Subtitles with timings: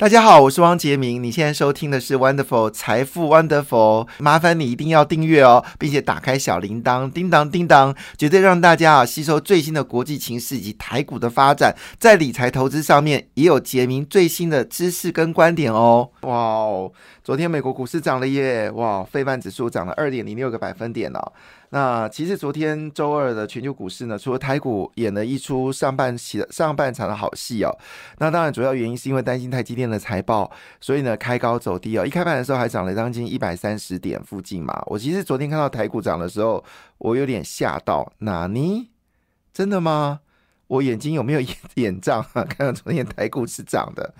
[0.00, 1.22] 大家好，我是汪杰明。
[1.22, 16.08] 你现在收听的是 Wonderful 财富 Wonderful，麻烦你一定要订阅哦，并且打开小铃铛，叮当叮当，绝对让大家啊吸收最新的国际情势以及台股的发展，在理财投资上面也有杰明最新的知识跟观点哦。
[16.22, 16.90] 哇哦，
[17.22, 18.70] 昨天美国股市涨了耶！
[18.70, 21.32] 哇，费曼指数涨了二点零六个百分点哦。
[21.72, 27.70] 那其实昨天周二的全球股市呢，除了台股演了一出上半期的上半场的好戏哦，
[28.18, 32.04] 那当然主要原因是因为担心台积电的财报，所以呢开高走低哦。
[32.04, 34.82] 一开盘的时候还涨了将近一百三十点附近嘛。
[34.86, 36.64] 我其实昨天看到台股涨的时候，
[36.98, 38.90] 我有点吓到，哪尼？
[39.54, 40.20] 真的吗？
[40.66, 42.42] 我眼睛有没有 眼眼障啊？
[42.42, 44.12] 看到昨天台股是涨的，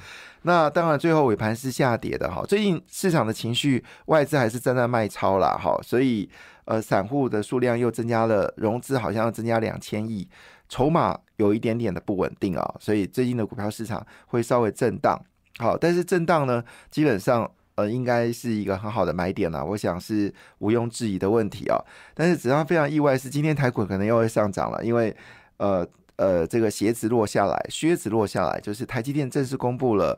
[0.43, 2.45] 那当然最后尾盘是下跌的哈。
[2.47, 6.31] 最近市场的情绪，外资还是正在卖超啦哈，所以。
[6.71, 10.29] 呃，散户的数量又增加了，融资好像要增加两千亿，
[10.69, 15.21] 筹码有一点点的不稳定啊，所以最近的股票市场会稍微震荡。
[15.59, 21.77] 好，但是震荡呢，基本上呃应该是一个很好的买点了，我想是毋庸置疑的问题啊。
[22.15, 25.13] 但是只要非常意外是今天台股可能又会上涨了，因为
[25.57, 25.85] 呃
[26.15, 30.17] 呃这个鞋子落下来，靴子落下来，就是台积电正式公布了，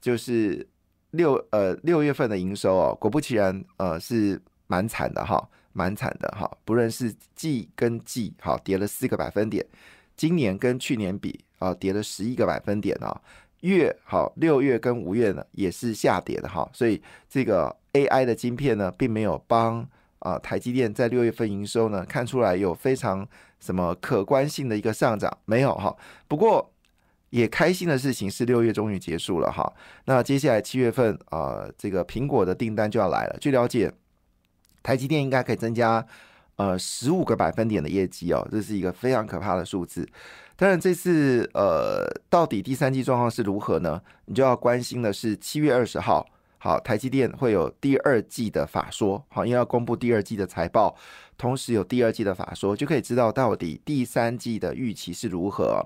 [0.00, 0.66] 就是
[1.12, 5.48] 六呃六月份的营收哦，果不其然呃是蛮惨的哈。
[5.72, 9.64] 蛮惨的哈，不论是季跟季，好跌了四个百分点，
[10.16, 13.20] 今年跟去年比啊跌了十一个百分点啊，
[13.60, 19.86] 月好六月跟五月呢也是下跌的哈，所以这个 AI 的晶片呢并没有帮
[20.18, 23.26] 啊台积电在六月份营收呢看出来有非常
[23.58, 25.96] 什么可观性的一个上涨，没有哈。
[26.28, 26.70] 不过
[27.30, 29.72] 也开心的事情是六月终于结束了哈，
[30.04, 33.90] 那接下来七月份啊这个苹果的订单就要来了，据了解。
[34.82, 36.04] 台积电应该可以增加
[36.56, 40.08] 呃十五个百分点的业绩哦，这是一个非常可怕的数字。
[40.56, 44.00] 当然，这次呃到底第三季状况是如何呢？
[44.26, 46.26] 你就要关心的是七月二十号，
[46.64, 50.94] 好，台积电会有第二季的法说，好，因为要公布第二季的财报，
[51.36, 55.84] 同时有第二季的法说，就可以知道到底第三季的预期是如何。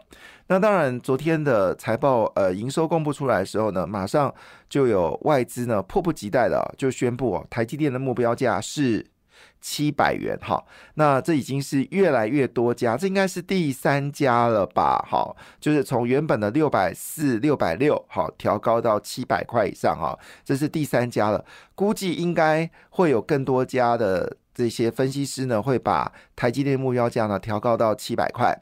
[0.49, 4.35] 那当然，昨天的财报呃营收公布出来的时候呢，马上
[4.69, 9.07] 就有外资呢迫不及待的就宣布哦，台积电的目标价是。
[9.61, 28.57] 七百元，哈，那这已经是越来越多家，这应该是第三家了吧，哈，就是从原本的六百四、六百六，好，调高到七百块以上，哈，这是第三家了，估计应该会有更多家的这些分析师呢，会把台积电目标价呢调高到七百块。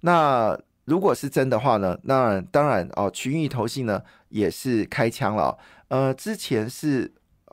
[0.00, 5.56] 那如果是真的话呢，那当然哦，群益投信呢也是开枪了，
[5.86, 7.12] 呃，之前是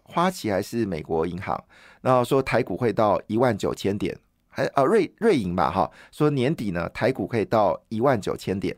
[0.09, 1.63] 花旗还是美国银行？
[2.01, 4.17] 然后说台股会到一万九千点，
[4.49, 8.75] 还啊瑞瑞银吧哈，说年底呢台股可以到一万九千点，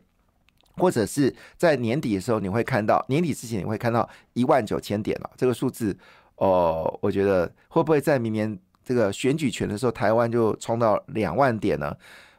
[0.76, 5.96] 或者是在年底的时候你会看到年底之前你会看到一万九千点了，这个数字
[6.36, 11.96] 哦，我觉得会不会在明年这个选举权的时候台湾就冲到两万点呢？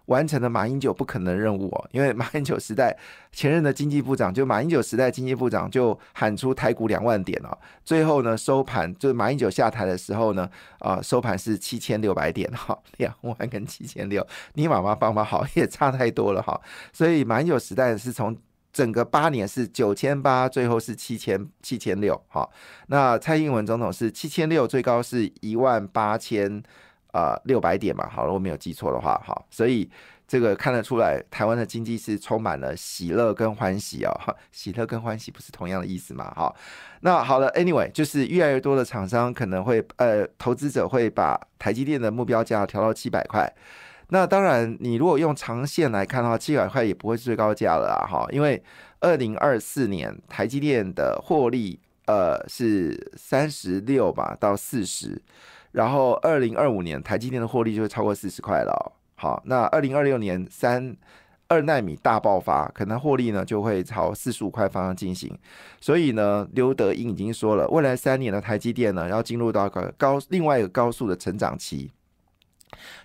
[0.08, 2.97] 完成了马英九不可能任务哦，因为马英九时代
[3.31, 10.50] 前任的经济部长就马英九时代经济部长就喊出台股两万点哦，最后呢收盘就是马英九下台的时候呢，
[10.80, 14.25] 啊收盘是七千六百点哈，两万跟七千六，
[14.56, 16.59] 你妈妈帮忙好也差太多了哈，
[16.91, 18.35] 所以马英九时代是从
[18.74, 22.50] 整个八年是九千八，最后是七千七千六哈，
[22.88, 26.62] 那蔡英文总统是七千六，最高是一万八千。
[27.13, 29.88] 啊，六百点嘛，好如果没有记错的话，好，所以
[30.28, 34.12] 这个看得出来，台湾的经济是充满了喜乐跟欢喜哦，
[34.51, 36.56] 喜乐跟欢喜不是同样的意思嘛，好，
[37.02, 43.47] 那好了，anyway，就是越来越多的厂商可能会，呃，投资者会把台积电的目标价调到七百块，
[44.09, 48.63] 那当然，你如果用长线来看的话，七百块也不会是最高价了，哈，因为
[49.02, 55.22] 二零二四年台积电的获利，呃，是三十六吧到四十。
[55.73, 58.94] 然后，二零二五年台积电的获利就会超过四十块了。
[59.16, 60.95] 好，那二零二六年三
[61.47, 65.35] 二纳米大爆发，可能获利呢就会朝四十五块方向进行。
[65.81, 71.91] 所以呢，刘德英已经说了，未来三年的台积电呢要进入到个高另外一个高速的成长期。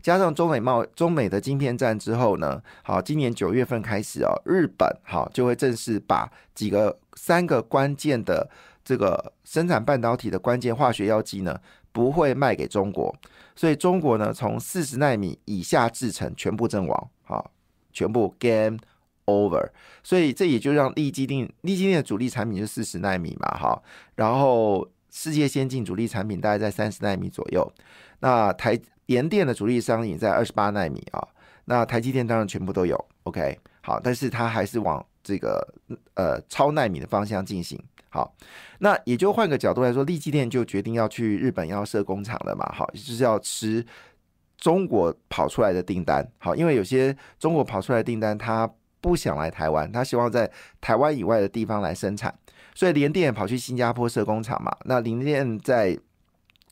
[0.02, 8.50] 加上中美贸中美的晶片战之后呢，好，今年九月份开始哦，日本好就会正式把几个三个关键的
[8.84, 11.58] 这个生产半导体的关键化学药剂呢。
[11.98, 13.12] 不会卖给中国，
[13.56, 17.50] 所以中国呢，从四十纳米以下制成全部阵亡，好，
[17.92, 18.78] 全部 game
[19.26, 19.68] over。
[20.04, 23.82] 所以这也就让立基电立基电的主力产品是四十纳米嘛，哈，
[24.14, 27.68] 然后世界先进主力产品大概在三十纳米左右。
[28.20, 31.26] 那台联电的主力商品在二十八纳米啊，
[31.64, 35.74] 那台积电当然全部都有，OK，好，但是它还是往这个
[36.14, 37.76] 呃超纳米的方向进行。
[38.08, 38.34] 好，
[38.78, 42.64] 那也就换个角度来说，利基店就决定要去日本要设工厂了嘛。
[42.74, 43.84] 好，就是要吃
[44.56, 46.26] 中国跑出来的订单。
[46.38, 48.70] 好，因为有些中国跑出来的订单，他
[49.00, 50.50] 不想来台湾，他希望在
[50.80, 52.34] 台湾以外的地方来生产，
[52.74, 54.76] 所以联电跑去新加坡设工厂嘛。
[54.84, 55.98] 那联电在。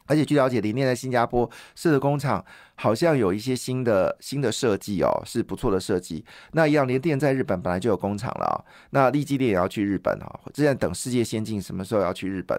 [0.06, 2.44] 而且据了解，联电在新加坡设的工厂
[2.76, 6.25] 好像有一些新的新的设计哦，是不错的设计。
[6.53, 8.56] 那一样，联电在日本本来就有工厂了啊。
[8.91, 12.58] 那立基电也要去日本啊，正在等世界先进什么时候要去日本。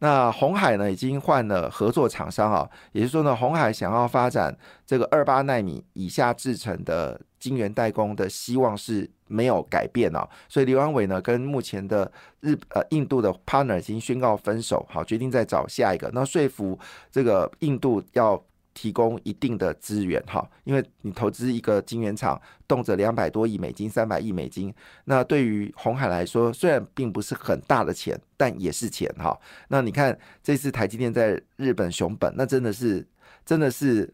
[0.00, 4.54] 那红海呢，已经换了合作厂商啊，也就是说呢，红海想要发展
[4.84, 10.28] 这个二八纳米以下制成的晶圆代工的希望是没有改变哦。
[10.48, 12.10] 所以刘安伟呢，跟目前的
[12.40, 16.10] 日呃印度的 partner 已经宣告分手，好，决定再找下一个。
[16.14, 16.78] 那说服
[17.10, 18.42] 这个印度要。
[18.76, 24.74] 提供一定的资源哈，因为你投资一个晶圆厂，动辄两百多亿美金、三百亿美金，
[25.04, 29.38] 那对于红海来说，虽然并不是很大的钱，但也是钱哈。
[29.68, 33.06] 那你看这次台积电在日本熊本，那真的是，
[33.46, 34.12] 真的是。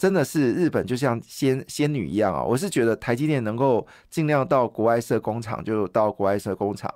[0.00, 2.42] 真的是日本就像仙仙女一样啊！
[2.42, 6.90] 我是觉得台积电能够尽量到国外设工厂，就到国外设工厂，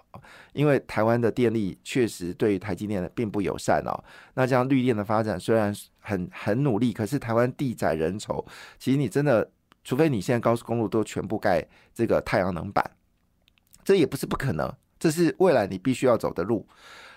[0.54, 3.92] 因为台湾的电力确实对于台积电并不友善哦。
[4.32, 5.70] 那这样绿电的发展虽然
[6.00, 8.42] 很很努力，可是台湾地窄人稠，
[8.78, 9.50] 其实你真的
[9.84, 11.62] 除非你现在高速公路都全部盖
[11.92, 12.90] 这个太阳能板，
[13.84, 16.66] 这也不是不可能，这是未来你必须要走的路。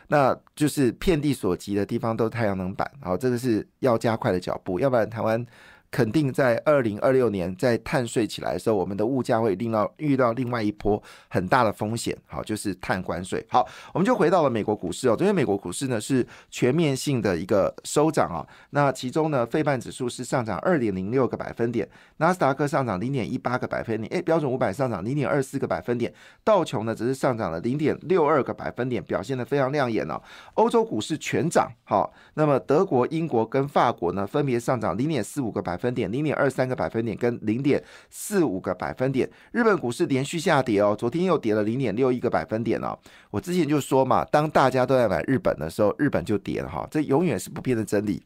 [0.10, 5.46] 那就是遍地所及的地方都太阳能板，好，这个是要加快的脚步，要不然台湾。
[5.90, 13.44] 肯定在二零二六年在碳税起来的时候，我们的物价会令到遇到另外一波很大的风险，好，就是碳关税。
[13.50, 18.46] 好，我们就回到了美国股市哦，因为美国股市呢是全面性的一个收涨啊。
[18.72, 21.88] 那其中呢，费半指数是上涨二点零六个百分点，
[22.18, 26.14] 纳斯达克上涨零点一八个百分点，诶，标准五百上涨零点二四个百分点，
[26.44, 30.22] 道琼呢只是上涨了零点六二个百分点，表现的非常亮眼哦。
[30.56, 35.77] 欧洲股市全涨，好，那么德国、英国跟法国呢分别上涨零点四五个百。
[35.78, 42.98] 分点零点二三个百分点跟零点四五个百分点，日本股市连续下跌哦，昨天又跌了零点六一个百分点哦。
[43.30, 48.24] 我之前就说嘛，当大家都在买日本的时候，日本就跌了哈，这永远是不变的真理。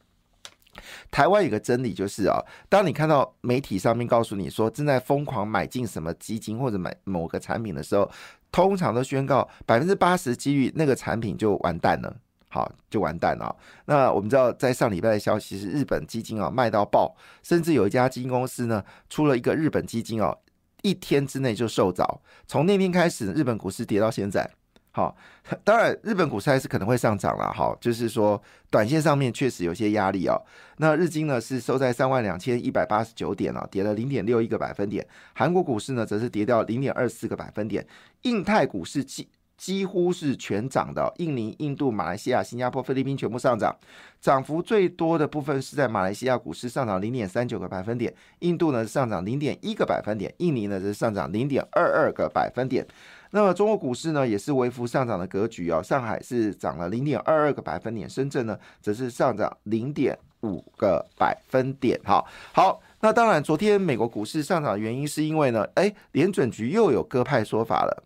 [1.12, 2.39] 台湾有个真理就是啊，
[2.69, 8.09] 当你看到媒体上面告诉你说正在疯狂买进什么基金或者买某个产品的时候，
[8.53, 12.15] 通常都宣告百分之八十几率那个产品就完蛋了。
[12.53, 13.56] 好，就完蛋了。
[13.86, 20.38] 那我们知道，在上礼拜的消息是，日本基金啊卖到爆，甚至有一家基金公司呢出了一个日本基金哦，
[20.81, 22.21] 一天之内就受早。
[22.45, 24.51] 从那天开始，日本股市跌到现在。
[24.94, 25.15] 好，
[25.63, 27.50] 当然日本股市还是可能会上涨了。
[27.53, 30.36] 好，就是说短线上面确实有些压力哦。
[30.75, 35.07] 那日经呢是收在三万两千一百八十九点了，跌了零点六一个百分点。
[35.33, 37.88] 韩国股市呢则是跌掉零点二四个百分点。
[38.24, 39.30] 印太股市几。
[39.62, 43.72] 几乎是全涨的，印尼、印度、马来西亚、新加坡、菲律宾全部上涨，
[44.19, 52.84] 涨幅最多的部分是在马来西亚股市上涨零点三九个百分点，印度呢上涨零点一个百分点，印尼呢则是上涨零点二二个百分点。
[53.30, 62.02] 那么中国股市呢也是微幅上涨的格局哦，上海是涨了零点二二个百分点，深圳呢则是上涨零点五个百分点。
[62.04, 68.04] 好，好，那当然昨天美国股市上涨的原因是因为呢，哎，联准局又有鸽派说法了。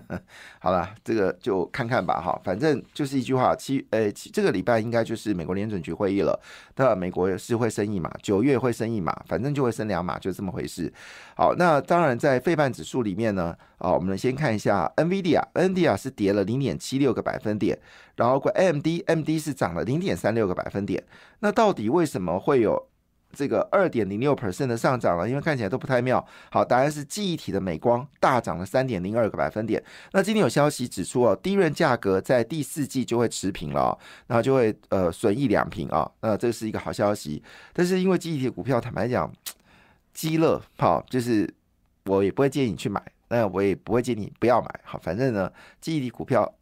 [0.60, 6.38] 好了，这个就看看吧，哈，反正就是一句话，七呃，这个礼拜应该就是美国联准局会议了。
[6.76, 10.92] 那美国是会升一码，九月会升一码，反正就会升两码，就这么回事。
[11.36, 17.78] 好，那当然在费半指数里面呢，啊，我们先看一下 NVIDIA，NVIDIA 是跌了零点七六个百分点，
[18.16, 21.02] 然后 AMD，AMD 是涨了零点三六个百分点。
[21.40, 22.88] 那到底为什么会有？
[23.34, 26.24] 这个二点零六 percent 的上涨了，因为看起来都不太妙。
[26.50, 29.82] 好，答案是记忆体的美光大涨了三点零二个百分点。
[30.12, 33.98] 那今天有消息指出哦，低润价格在第四季就会持平了，
[34.28, 36.10] 然后就会呃损益两平啊。
[36.20, 37.42] 那这是一个好消息。
[37.72, 39.30] 但是因为记忆体股票，坦白讲，
[40.12, 41.52] 积乐好，就是
[42.04, 44.68] 我也不会建议你去买，那我也不会建议你不要买。
[44.84, 46.54] 好，反正呢，记忆体股票。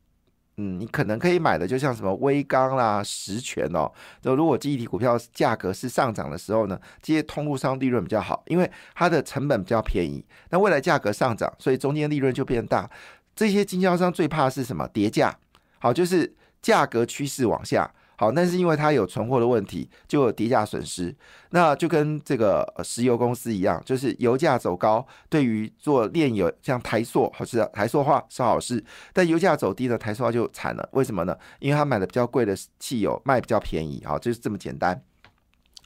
[0.56, 3.90] 嗯，你可能可以买的，就像什么微钢啦、实权哦。
[4.20, 10.24] 就如果记忆体股票价格是上涨的时候呢，这些通路商利润比较好，因为它的成本比较便宜。
[10.50, 12.88] 那未来价格上涨，所以中间利润就变大。
[13.34, 14.86] 这些经销商最怕是什么？
[14.92, 15.34] 叠价。
[15.78, 17.90] 好，就是价格趋势往下。
[18.22, 21.12] 好，但是因为它有存货的问题，就有低价损失。
[21.50, 30.88] 那就跟这个石油公司一样，就是油价走高，对于做炼油像台塑，好是台塑化是好事，但油价走低呢，台塑化就惨了。
[30.92, 31.36] 为什么呢？
[31.58, 35.02] 因为他买的比较贵的汽油卖比较便宜，好，就是这么简单。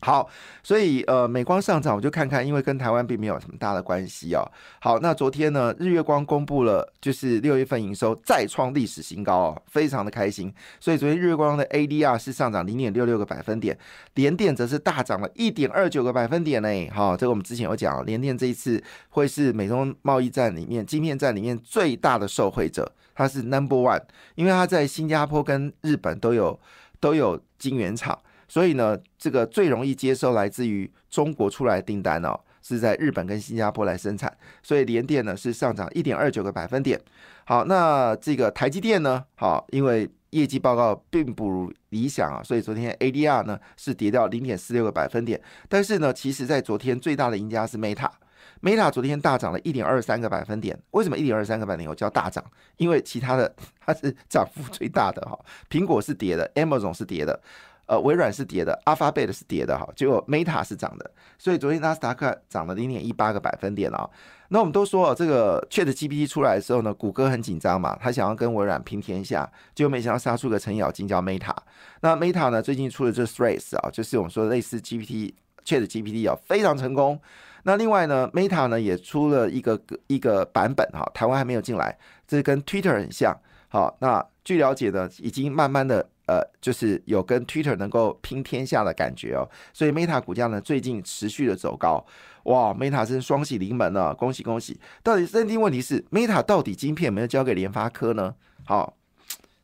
[0.03, 0.29] 好，
[0.63, 4.45] 所以呃，美光上涨，我就看看，因为跟台湾并没有什么大的关系哦。
[4.79, 10.53] 好，那昨天呢，日月光公布了，就是六月份营收再创历史新高哦，非常的开心。
[10.79, 13.77] 所以昨天日月光的 ADR 是上涨零点六六个百分点，
[14.15, 16.69] 联电则是大涨了一点二九个百分点呢。
[16.93, 24.03] 好，这个我们之前有讲，联电这一次会是美中贸易战里面晶片战里面最大的受惠者，它是 Number One，
[24.35, 26.61] 因为它在新加坡跟日本都有
[27.01, 28.17] 都有晶圆厂。
[28.49, 34.35] 所以呢，这个最容易接受来自于中国出来的订单哦，是在日本跟新加坡来生产。
[34.63, 37.01] 所以联电呢是上涨一点二九个百分点。
[37.45, 45.41] 好，那这个台积电呢，好，因为业绩报告并不如理想啊，所以昨天 ADR 呢是跌掉零点四六个百分点。
[45.69, 50.79] 但是呢，其实在昨天最大的赢家是 Meta，Meta 昨天大涨了一点二三个百分点。
[50.91, 52.45] 为什么一点二三个百分点我叫大涨？
[52.77, 55.39] 因为其他的它是涨幅最大的哈，
[55.71, 57.41] 苹果是跌的，Amazon 是跌的。
[57.87, 64.09] 呃，微软是跌的，Alphabet 是跌的哈，结果 Meta 是涨的，所以昨天纳斯达克涨了零点一八个百分点啊。
[64.49, 71.55] 那我们都说这个 Chat GPT 出来的时候呢，谷歌很紧张嘛，他想要跟微软拼天下，结果没想到杀出个程咬金叫 Meta。
[72.01, 77.21] 那 Meta 呢，最近出了这 Threads 啊，就是我们说类似 GPT Chat GPT 啊，非常成功。
[77.63, 83.37] 那另外呢，Meta 呢也出了一个一个版本哈，台湾还没有进来，这跟 Twitter 很像。
[83.69, 86.09] 好，那据了解呢，已经慢慢的。
[86.27, 92.05] 呃，就是有跟 Twitter 能够拼天下的感觉哦，所以 Meta 股价呢最近持续的走高，
[92.45, 94.79] 哇，Meta 真双喜临门了，恭喜恭喜！
[95.03, 98.35] 到底认定问题是 Meta 到底晶片没有交给联发科呢？
[98.65, 98.97] 好，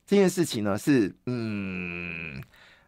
[0.06, 2.40] 这件事情呢是嗯。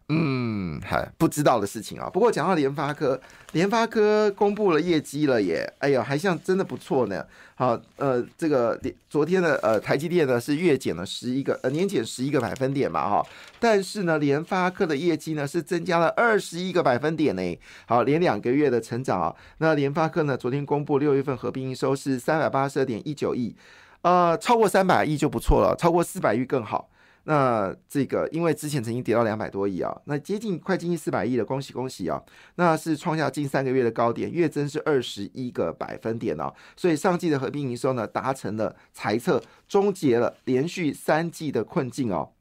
[0.09, 2.07] 嗯，还不知道的事情啊。
[2.07, 3.19] 不过讲到联发科，
[3.53, 7.25] 联发科公布了业绩了耶，哎呀，还像真的不错呢。
[7.55, 13.25] 好，呃，这个昨天的呃台积电呢是月减了十一个，呃年减十一个百分点嘛哈。
[13.59, 17.59] 但是呢，联发科的业绩呢是增加了二十一个百分点呢。
[17.87, 19.33] 好，连两个月的成长啊。
[19.57, 23.55] 那联发科呢昨天公布六月份合并营收是三百八十二点一九亿，
[24.03, 26.89] 呃，超过三百亿就不错了，超过四百亿更好。
[27.25, 32.21] 那这个，因为之前曾经跌到两百多亿啊，那接近快接近四百亿了，恭喜恭喜啊！
[32.55, 42.31] 那是创下近三个月的高点，月增是二十一个百分点哦，所以上季的合并营收呢，达成了财测，终结了连续三季的困境哦。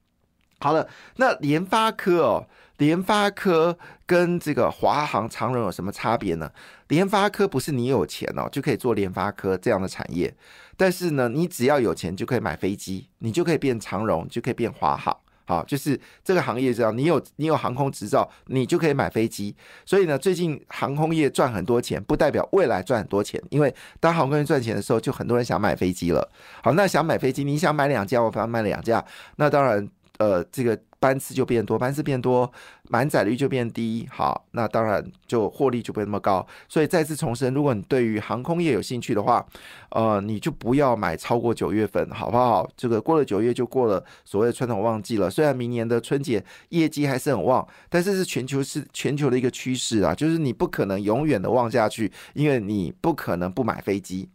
[0.64, 2.46] 好了，那联发科哦，
[2.78, 6.50] 联发科跟这个华航、长荣有什么差别呢？
[6.88, 10.34] 联发科不是你有钱哦就可以做联发科这样的产业，
[10.74, 15.14] 但是呢，你只要有钱就可以买飞机，你就可以变长荣，就可以变华航。
[15.46, 19.54] 好，就是这个行业这样，你有你有航空执照，你就可以买飞机。
[19.84, 26.26] 所以呢，最近航空业赚很多钱，不代表未来赚很多钱，因为当航空业赚钱的时候，就很多人想买飞机了。
[26.62, 29.04] 好，那想买飞机，你想买两架，我帮他买两架，
[29.36, 29.86] 那当然。
[30.18, 32.50] 呃，这个班次就变多，班次变多，
[32.88, 36.46] 满载率就变低，好，那当然就获利就不会那么高。
[36.68, 39.44] 所以再次重申，如果你对于航空业有兴趣的话，
[39.90, 42.68] 呃，你就不要买超过九月份，好不好？
[42.76, 45.28] 这个过了九月就过了所谓的传统旺季了。
[45.28, 54.28] 虽然明年的春节业绩还是很旺，但是是全球是全球的一个趋势啊，就是你不可能永远的旺下去，因为你不可能不买飞机。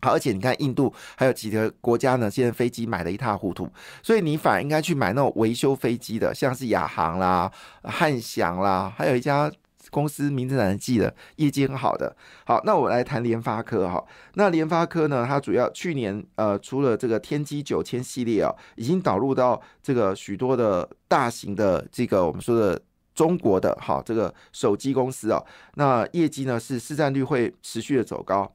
[0.00, 3.68] 好，而且你看，印度还有几个国家呢，现在飞机买的一塌糊涂，
[4.02, 7.50] 所以你反而应该去买那种维修飞机的，像是亚航啦、
[7.82, 9.50] 汉翔啦，还有一家
[9.90, 12.14] 公司名字难记的，业绩很好的。
[12.44, 14.04] 好，那我来谈联发科哈。
[14.34, 22.80] 那联发科呢，它主要去年呃，除了这个天玑九千系列啊，已经导入到这个许多的大型的这个我们说的
[23.14, 25.42] 中国的哈这个手机公司啊，
[25.74, 28.52] 那业绩呢是市占率会持续的走高。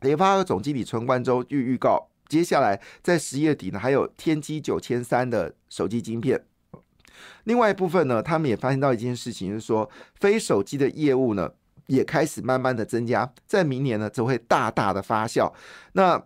[0.00, 6.44] 联发科总经理陈冠洲预预告，接下来在十月底呢，还有天玑九千三的手机晶片。
[7.44, 9.90] 另外一部分呢，他们也发现到一件事情，就是说
[10.20, 11.50] 非手机的业务呢，
[11.86, 15.52] 也开始慢慢的增加，在明年呢，则会大大的发酵。
[15.92, 16.22] 那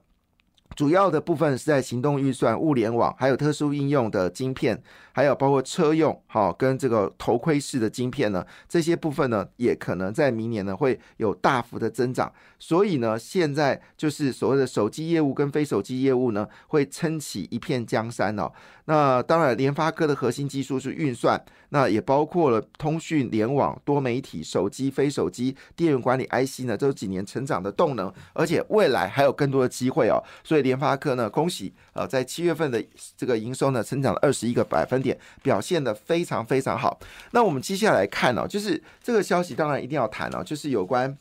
[0.75, 4.81] 主要的部分是在行动预算、物联网，还有特殊应用的晶片，
[5.13, 12.33] 还有包括车用，好跟这个头盔式的晶片呢，这些部分呢，也可能在明年呢会有大幅的增长。
[12.59, 18.51] 所以呢，现在就是所谓的手机业务跟非手机业务呢，会撑起一片江山哦。
[18.87, 30.23] 那当然，联发科的核心技术是运算，那也包括了通讯、联网、多媒体、手机、非手机、电源管理 IC 呢，这几年成长的动能，而且未来还有更多的机会哦。
[30.43, 30.62] 所以。
[30.63, 32.83] 联发科呢，恭喜呃，在七月份的
[33.17, 36.99] 这个营收呢，成长了二十一个百分点，表现的非常非常好。
[37.33, 41.17] 那我们接下来看呢，就是这个消息，当然一定要谈哦，就是有关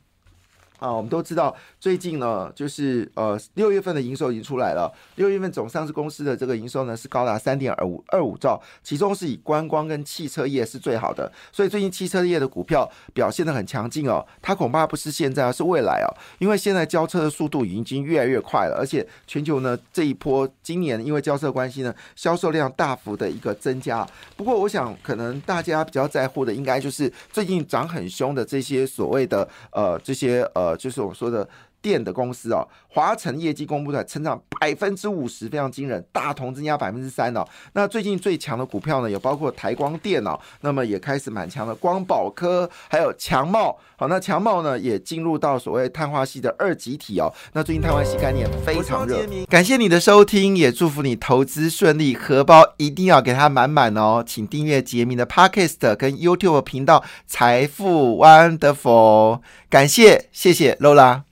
[0.82, 4.92] 啊，我们都知道最近呢，就是呃六月份的营收已经出来了。
[5.14, 11.32] 六月份总上市公司的这个营收呢是高达三点二五二五兆，其中是以观光跟汽车业是最好的。
[11.52, 14.26] 所以最近汽车业的股票表现的很强劲哦。
[14.42, 16.10] 它恐怕不是现在，而是未来哦。
[16.40, 24.04] 因为现在交车的速度已经越来越快了，而且全球呢这一波今年因为交车关系呢，销售量大幅的一个增加。
[24.36, 30.71] 不过我想可能大家比较在乎的，应该就是最近涨很凶的这些所谓的呃这些呃。
[30.76, 31.48] 就是我说的。
[31.82, 36.06] 电的公司哦，华晨业绩公布出来，成长百分之五十，非常惊人。
[36.12, 37.46] 大同增加百分之三哦。
[37.74, 41.74] 那最近最强的股票呢，有包括台光电哦，那么也开始蛮强的。
[41.74, 47.34] 光宝科还有强茂，好，那强茂呢也进入到所谓碳化系的二级体哦。
[47.54, 49.26] 那最近碳化系概念非常热。
[49.50, 54.24] 感谢你的收听，也祝福你投资顺利，荷包一定要给它满满哦。
[54.26, 59.42] 请订阅杰明的 Podcast 跟 YouTube 频道财富 Wonderful。
[59.70, 61.24] 感谢，谢谢 Lola。